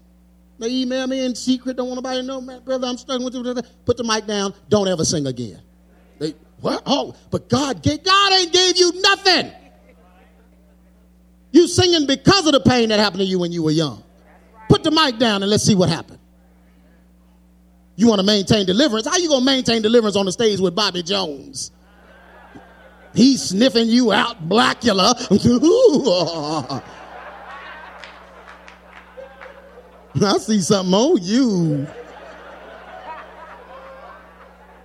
[0.59, 3.35] They email me in secret, don't want nobody to know, man, brother, I'm struggling with
[3.35, 3.63] you.
[3.85, 5.63] Put the mic down, don't ever sing again.
[6.19, 6.83] They, what?
[6.85, 9.53] Oh, but God gave, God ain't gave you nothing.
[11.53, 14.03] You singing because of the pain that happened to you when you were young.
[14.69, 16.19] Put the mic down and let's see what happened.
[17.97, 19.07] You want to maintain deliverance?
[19.07, 21.73] How you gonna maintain deliverance on the stage with Bobby Jones?
[23.19, 25.13] He's sniffing you out, Blacula.
[30.23, 31.89] I see something on you.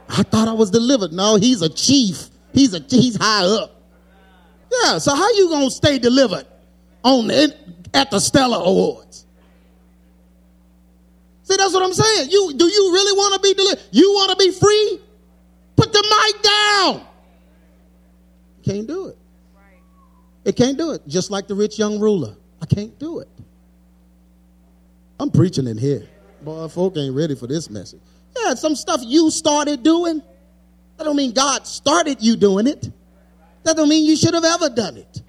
[0.09, 1.13] I thought I was delivered.
[1.13, 2.29] No, he's a chief.
[2.53, 3.79] He's a he's high up.
[4.81, 6.47] Yeah, so how you gonna stay delivered
[7.03, 7.55] on the,
[7.93, 9.27] at the Stellar Awards?
[11.43, 12.31] See, that's what I'm saying.
[12.31, 13.83] You do you really want to be delivered?
[13.91, 15.01] You want to be free?
[15.75, 17.12] Put the mic down.
[18.63, 19.17] Can't do it.
[20.45, 21.07] It can't do it.
[21.07, 22.35] Just like the rich young ruler.
[22.61, 23.29] I can't do it.
[25.19, 26.07] I'm preaching in here.
[26.41, 28.01] Boy, folk ain't ready for this message.
[28.41, 30.21] Yeah, some stuff you started doing.
[30.97, 32.89] That don't mean God started you doing it.
[33.63, 35.21] That don't mean you should have ever done it.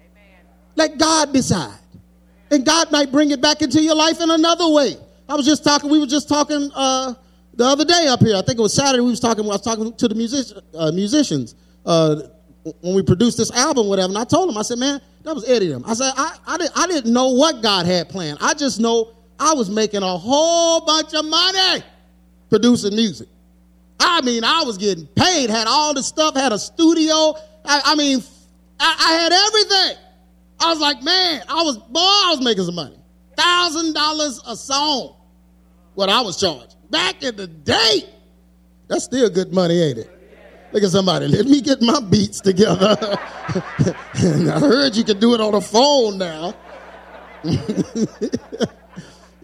[0.75, 1.79] Let God decide.
[2.51, 4.97] And God might bring it back into your life in another way.
[5.27, 7.13] I was just talking, we were just talking uh,
[7.53, 8.35] the other day up here.
[8.35, 9.01] I think it was Saturday.
[9.01, 12.21] We was talking, I was talking to the music, uh, musicians uh,
[12.81, 14.09] when we produced this album, whatever.
[14.09, 15.83] And I told him, I said, man, that was Eddie them.
[15.85, 18.39] I said, I, I, didn't, I didn't know what God had planned.
[18.41, 21.83] I just know I was making a whole bunch of money
[22.49, 23.27] producing music.
[23.99, 27.35] I mean, I was getting paid, had all the stuff, had a studio.
[27.63, 28.23] I, I mean,
[28.79, 30.03] I, I, had everything.
[30.59, 32.97] I was like, man, I was, boy, I was making some money.
[33.37, 35.15] Thousand dollars a song,
[35.93, 36.75] what I was charged.
[36.89, 38.03] Back in the day,
[38.87, 40.14] that's still good money, ain't it?
[40.75, 42.97] Look at somebody, let me get my beats together.
[42.99, 46.53] I heard you can do it on the phone now.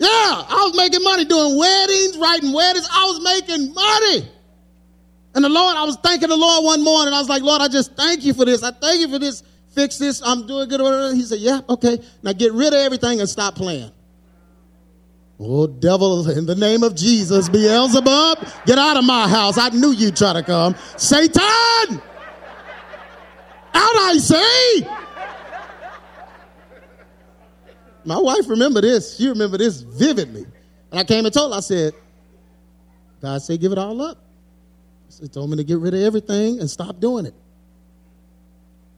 [0.01, 2.87] Yeah, I was making money doing weddings, writing weddings.
[2.91, 4.31] I was making money.
[5.35, 7.13] And the Lord, I was thanking the Lord one morning.
[7.13, 8.63] I was like, Lord, I just thank you for this.
[8.63, 9.43] I thank you for this,
[9.75, 10.19] fix this.
[10.25, 11.13] I'm doing good.
[11.13, 11.99] He said, yeah, okay.
[12.23, 13.91] Now get rid of everything and stop playing.
[15.43, 19.57] Oh, devil, in the name of Jesus, Beelzebub, get out of my house.
[19.57, 20.75] I knew you'd try to come.
[20.97, 21.41] Satan!
[23.73, 24.87] Out, I say!
[28.05, 29.17] My wife remember this.
[29.17, 30.45] She remember this vividly.
[30.91, 31.93] And I came and told her, I said,
[33.19, 34.19] God said, give it all up.
[35.19, 37.33] He told me to get rid of everything and stop doing it.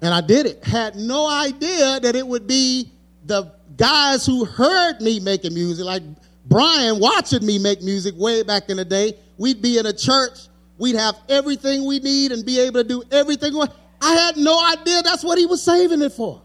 [0.02, 0.62] And I did it.
[0.64, 2.92] Had no idea that it would be
[3.26, 6.04] the guys who heard me making music, like
[6.46, 9.14] Brian watching me make music way back in the day.
[9.38, 13.04] We'd be in a church, we'd have everything we need and be able to do
[13.12, 13.56] everything.
[14.02, 16.42] I had no idea that's what he was saving it for.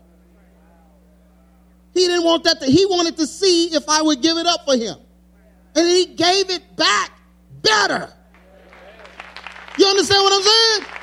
[1.92, 2.60] He didn't want that.
[2.60, 4.96] To, he wanted to see if I would give it up for him.
[5.74, 7.10] And he gave it back
[7.62, 8.12] better.
[9.76, 10.98] You understand what I'm saying?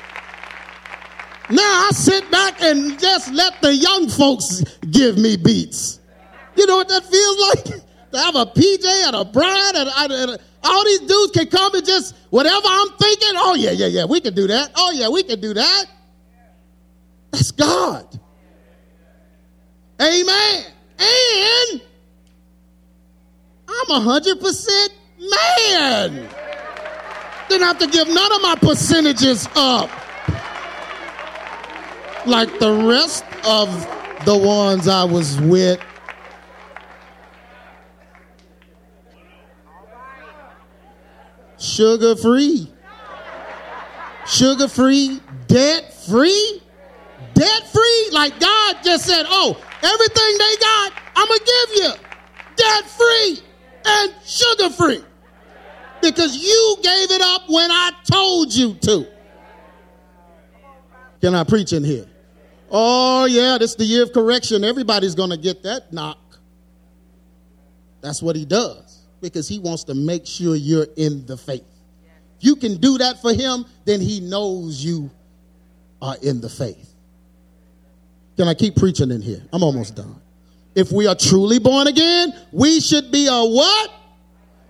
[1.50, 6.00] Now I sit back and just let the young folks give me beats.
[6.56, 7.38] You know what that feels
[7.74, 7.82] like?
[8.16, 11.74] to have a PJ and a Brian and, and, and, all these dudes can come
[11.76, 13.30] and just whatever I'm thinking.
[13.36, 14.72] Oh yeah, yeah, yeah, we can do that.
[14.74, 15.84] Oh yeah, we can do that.
[17.30, 18.18] That's God.
[20.02, 20.64] Amen.
[20.98, 21.82] And
[23.68, 26.28] I'm a hundred percent man.
[27.48, 29.88] Didn't have to give none of my percentages up.
[32.26, 33.68] Like the rest of
[34.24, 35.80] the ones I was with.
[41.66, 42.70] Sugar free.
[44.24, 46.62] Sugar free, debt free.
[47.34, 48.08] Debt free.
[48.12, 51.90] Like God just said, oh, everything they got, I'm going to give you.
[52.56, 53.38] Debt free
[53.84, 55.04] and sugar free
[56.00, 59.06] because you gave it up when I told you to.
[61.20, 62.06] Can I preach in here?
[62.70, 64.64] Oh, yeah, this is the year of correction.
[64.64, 66.38] Everybody's going to get that knock.
[68.00, 68.85] That's what he does
[69.20, 71.64] because he wants to make sure you're in the faith.
[72.38, 75.10] If you can do that for him, then he knows you
[76.02, 76.94] are in the faith.
[78.36, 79.42] Can I keep preaching in here?
[79.52, 80.20] I'm almost done.
[80.74, 83.90] If we are truly born again, we should be a what?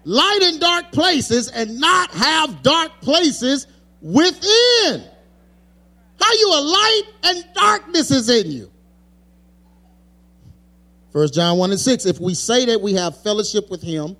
[0.07, 3.67] light in dark places and not have dark places
[4.01, 5.05] within.
[6.19, 8.71] How you a light and darkness is in you?
[11.13, 12.07] First John 1 and 6.
[12.07, 14.17] If we say that we have fellowship with him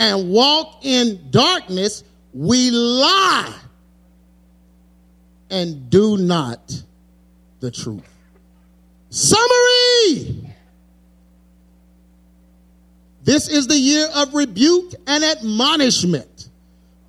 [0.00, 3.54] and walk in darkness, we lie
[5.50, 6.72] and do not
[7.60, 8.02] the truth.
[9.10, 10.50] Summary
[13.22, 16.48] this is the year of rebuke and admonishment.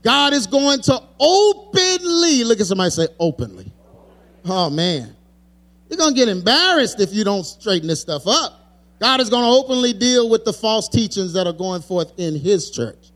[0.04, 3.72] God is going to openly, look at somebody say openly.
[4.46, 5.16] Oh man.
[5.90, 8.61] You're going to get embarrassed if you don't straighten this stuff up.
[9.02, 12.40] God is going to openly deal with the false teachings that are going forth in
[12.40, 13.10] his church.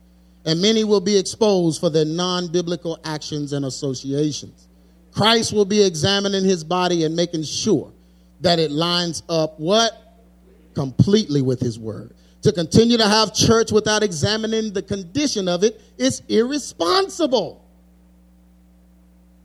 [0.43, 4.67] And many will be exposed for their non biblical actions and associations.
[5.12, 7.93] Christ will be examining his body and making sure
[8.41, 10.17] that it lines up what?
[10.74, 12.15] Completely with his word.
[12.41, 17.63] To continue to have church without examining the condition of it is irresponsible.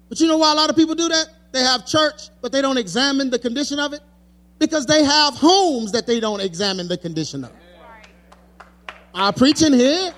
[0.08, 1.28] But you know why a lot of people do that?
[1.52, 4.00] They have church, but they don't examine the condition of it?
[4.60, 7.52] Because they have homes that they don't examine the condition of.
[9.12, 10.12] I preach in here.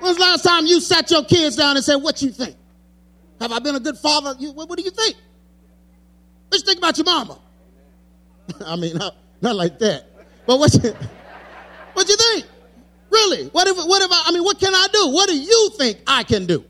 [0.00, 2.56] When's the last time you sat your kids down and said, What you think?
[3.40, 4.34] Have I been a good father?
[4.38, 5.16] You, what, what, do you think?
[6.48, 7.38] What you think about your mama?
[8.66, 10.04] I mean, not, not like that.
[10.44, 10.90] But what you,
[11.94, 12.46] what you think?
[13.10, 13.46] Really?
[13.46, 15.08] What if, what if I, I mean, what can I do?
[15.08, 16.64] What do you think I can do?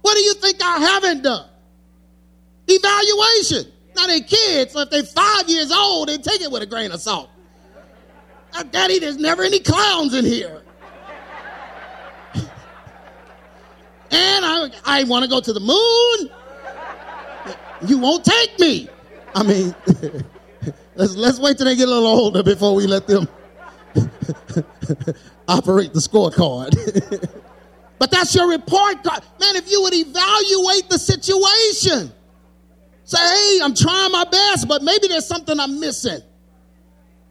[0.00, 1.48] What do you think I haven't done?
[2.68, 3.72] Evaluation.
[3.96, 6.92] Now they're kids, so if they're five years old, they take it with a grain
[6.92, 7.30] of salt.
[8.54, 10.62] Uh, Daddy, there's never any clowns in here.
[12.34, 12.44] and
[14.10, 16.30] I, I want to go to the moon.
[17.88, 18.88] You won't take me.
[19.34, 19.74] I mean,
[20.94, 23.28] let's, let's wait till they get a little older before we let them.
[25.48, 26.70] operate the scorecard.
[27.98, 29.22] but that's your report card.
[29.40, 32.12] Man, if you would evaluate the situation,
[33.04, 36.20] say, hey, I'm trying my best, but maybe there's something I'm missing.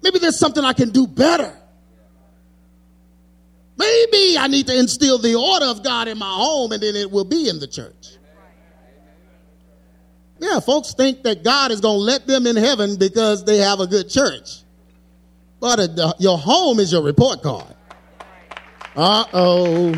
[0.03, 1.57] Maybe there's something I can do better.
[3.77, 7.09] Maybe I need to instill the order of God in my home and then it
[7.09, 8.17] will be in the church.
[10.39, 13.79] Yeah, folks think that God is going to let them in heaven because they have
[13.79, 14.63] a good church.
[15.59, 17.75] But uh, your home is your report card.
[18.95, 19.91] Uh oh.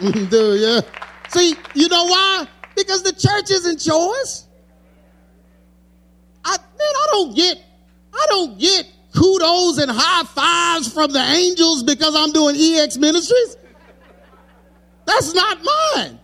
[0.00, 0.80] Do you?
[1.28, 2.46] See, you know why?
[2.76, 4.47] Because the church isn't yours.
[6.48, 7.62] I, man, I don't get,
[8.14, 13.56] I don't get kudos and high fives from the angels because I'm doing EX ministries.
[15.04, 16.18] That's not mine.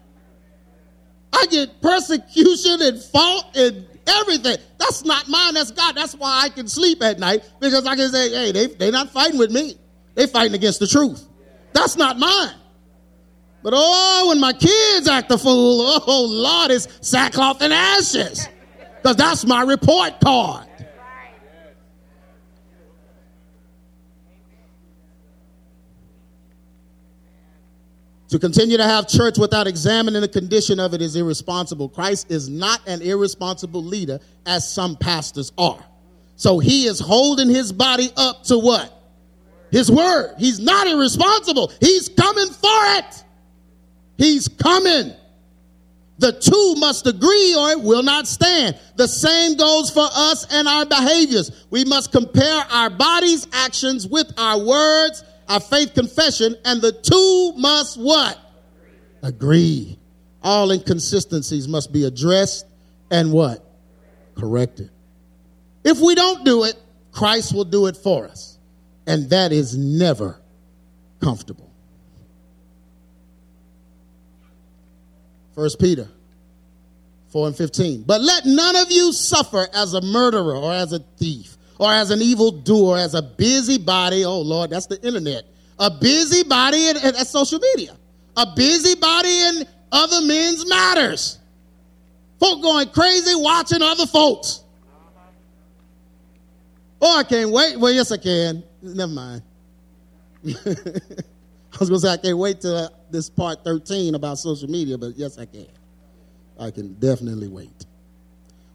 [1.33, 4.57] I get persecution and fault and everything.
[4.79, 5.55] That's not mine.
[5.55, 5.95] That's God.
[5.97, 9.11] That's why I can sleep at night because I can say, hey, they, they're not
[9.11, 9.77] fighting with me.
[10.15, 11.27] They're fighting against the truth.
[11.73, 12.55] That's not mine.
[13.63, 18.49] But oh, when my kids act a fool, oh, Lord, it's sackcloth and ashes.
[19.05, 20.67] Because that's my report card.
[28.29, 31.91] To continue to have church without examining the condition of it is irresponsible.
[31.91, 35.85] Christ is not an irresponsible leader as some pastors are.
[36.37, 38.91] So he is holding his body up to what?
[39.71, 40.37] His word.
[40.39, 41.71] He's not irresponsible.
[41.79, 43.25] He's coming for it.
[44.17, 45.13] He's coming.
[46.19, 48.79] The two must agree or it will not stand.
[48.97, 51.65] The same goes for us and our behaviors.
[51.71, 57.53] We must compare our body's actions with our words our faith confession, and the two
[57.59, 58.39] must what?
[59.23, 59.99] Agree.
[60.43, 62.67] All inconsistencies must be addressed
[63.11, 63.65] and what?
[64.35, 64.91] Corrected.
[65.85, 66.75] If we don't do it,
[67.13, 68.59] Christ will do it for us.
[69.07, 70.41] And that is never
[71.21, 71.64] comfortable.
[75.55, 76.09] First Peter
[77.29, 78.03] 4 and 15.
[78.03, 82.11] But let none of you suffer as a murderer or as a thief or as
[82.11, 84.25] an evil doer, as a busybody.
[84.25, 85.45] Oh, Lord, that's the internet.
[85.79, 87.97] A busybody at, at social media.
[88.37, 91.39] A busybody in other men's matters.
[92.39, 94.63] Folk going crazy watching other folks.
[97.01, 97.79] Oh, I can't wait.
[97.79, 98.63] Well, yes, I can.
[98.81, 99.43] Never mind.
[100.47, 100.51] I
[101.81, 105.17] was going to say, I can't wait till this part 13 about social media, but
[105.17, 105.69] yes, I can.
[106.59, 107.87] I can definitely wait.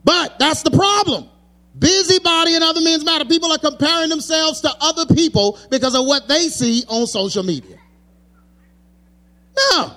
[0.04, 1.30] But that's the problem.
[1.78, 3.26] Busybody and other men's matter.
[3.26, 7.78] People are comparing themselves to other people because of what they see on social media.
[9.58, 9.94] No.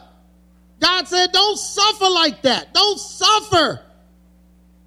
[0.80, 2.74] God said, don't suffer like that.
[2.74, 3.80] Don't suffer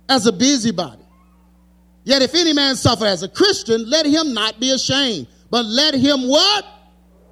[0.08, 1.02] as a busybody.
[2.04, 5.96] Yet if any man suffer as a Christian, let him not be ashamed, but let
[5.96, 6.66] him what?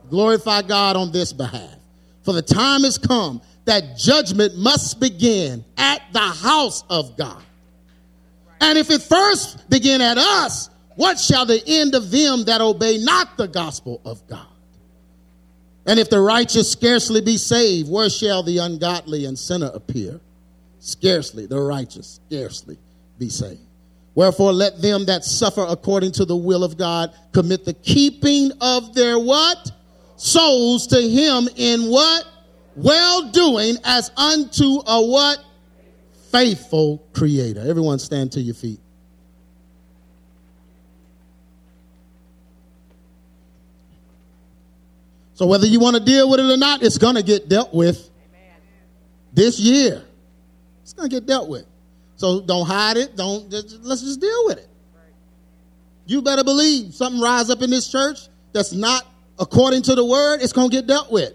[0.09, 1.82] Glorify God on this behalf.
[2.23, 7.43] For the time has come that judgment must begin at the house of God.
[8.61, 12.97] And if it first begin at us, what shall the end of them that obey
[12.97, 14.47] not the gospel of God?
[15.85, 20.21] And if the righteous scarcely be saved, where shall the ungodly and sinner appear?
[20.79, 22.77] Scarcely, the righteous scarcely
[23.19, 23.59] be saved.
[24.15, 28.93] Wherefore let them that suffer according to the will of God commit the keeping of
[28.93, 29.71] their what?
[30.15, 32.25] Souls to him in what?
[32.75, 35.39] Well doing as unto a what?
[36.33, 37.61] faithful creator.
[37.61, 38.79] Everyone stand to your feet.
[45.35, 47.71] So whether you want to deal with it or not, it's going to get dealt
[47.71, 48.09] with
[49.31, 50.03] this year.
[50.81, 51.65] It's going to get dealt with.
[52.15, 53.15] So don't hide it.
[53.15, 54.67] Don't just, let's just deal with it.
[56.07, 58.19] You better believe something rise up in this church
[58.53, 59.05] that's not
[59.39, 61.33] according to the word, it's going to get dealt with.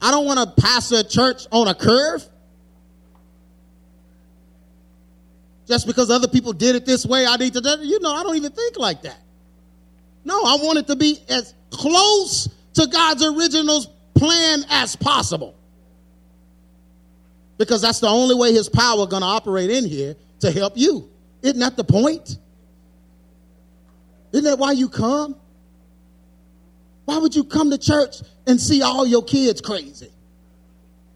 [0.00, 2.26] I don't want to pass a church on a curve.
[5.72, 8.36] just because other people did it this way, I need to, you know, I don't
[8.36, 9.18] even think like that.
[10.22, 13.84] No, I want it to be as close to God's original
[14.14, 15.54] plan as possible.
[17.56, 21.08] Because that's the only way his power going to operate in here to help you.
[21.42, 22.36] Isn't that the point?
[24.32, 25.36] Isn't that why you come?
[27.04, 30.10] Why would you come to church and see all your kids crazy?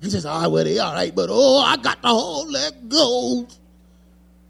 [0.02, 2.88] And just, all right, well, they all right, but oh, I got the whole leg
[2.88, 3.46] go.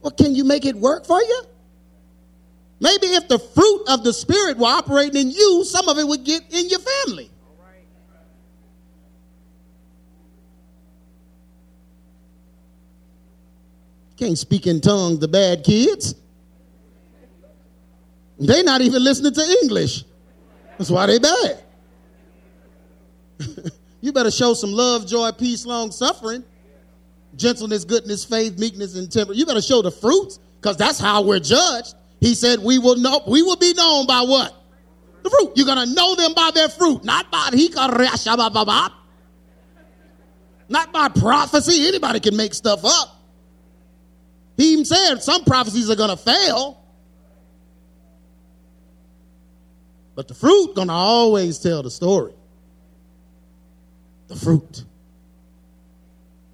[0.01, 1.43] Well, can you make it work for you?
[2.81, 6.25] Maybe if the fruit of the Spirit were operating in you, some of it would
[6.25, 7.31] get in your family.
[14.17, 16.15] Can't speak in tongues, the bad kids.
[18.39, 20.05] They're not even listening to English.
[20.79, 21.63] That's why they bad.
[24.01, 26.45] you better show some love, joy, peace, long suffering
[27.37, 29.33] gentleness, goodness, faith, meekness, and temper.
[29.33, 31.95] You to show the fruits because that's how we're judged.
[32.21, 33.23] He said, "We will know.
[33.27, 34.55] We will be known by what?
[35.23, 35.53] The fruit.
[35.55, 37.51] You're gonna know them by their fruit, not by
[40.69, 41.87] not by prophecy.
[41.87, 43.21] Anybody can make stuff up.
[44.57, 46.81] He even said some prophecies are gonna fail,
[50.17, 52.33] but the fruit gonna always tell the story.
[54.27, 54.85] The fruit.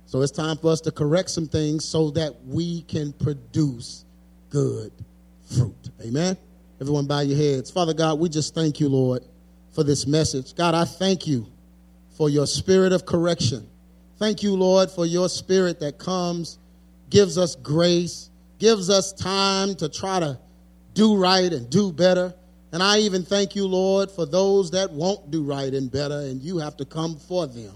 [0.04, 4.04] So it's time for us to correct some things so that we can produce
[4.50, 4.92] good
[5.48, 5.90] fruit.
[6.04, 6.36] Amen.
[6.80, 7.70] Everyone bow your heads.
[7.70, 9.22] Father God, we just thank you, Lord,
[9.70, 10.54] for this message.
[10.54, 11.46] God, I thank you
[12.10, 13.66] for your spirit of correction.
[14.18, 16.58] Thank you, Lord, for your spirit that comes,
[17.08, 20.38] gives us grace, gives us time to try to
[20.92, 22.34] do right and do better.
[22.72, 26.42] And I even thank you, Lord, for those that won't do right and better, and
[26.42, 27.74] you have to come for them.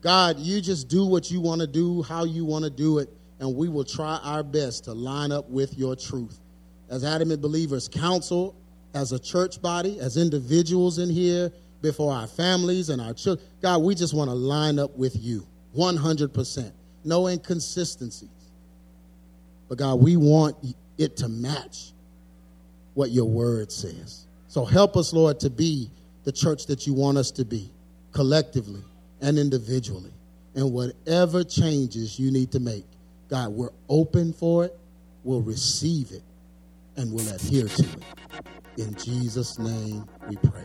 [0.00, 3.10] God, you just do what you want to do, how you want to do it,
[3.40, 6.38] and we will try our best to line up with your truth.
[6.88, 8.54] As Adamant Believers Council,
[8.94, 11.52] as a church body, as individuals in here,
[11.82, 15.46] before our families and our children, God, we just want to line up with you
[15.76, 16.72] 100%.
[17.04, 18.28] No inconsistencies.
[19.68, 20.56] But God, we want
[20.96, 21.92] it to match
[22.96, 24.26] what your word says.
[24.48, 25.90] So help us, Lord, to be
[26.24, 27.70] the church that you want us to be,
[28.12, 28.82] collectively
[29.20, 30.12] and individually.
[30.54, 32.86] And whatever changes you need to make,
[33.28, 34.78] God, we're open for it,
[35.24, 36.22] we'll receive it,
[36.96, 38.02] and we'll adhere to it.
[38.78, 40.64] In Jesus' name we pray.